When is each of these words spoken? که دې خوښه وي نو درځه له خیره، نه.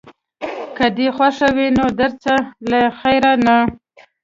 که 0.77 0.85
دې 0.97 1.07
خوښه 1.15 1.49
وي 1.55 1.67
نو 1.77 1.85
درځه 1.99 2.35
له 2.69 2.81
خیره، 2.99 3.33
نه. 3.45 3.57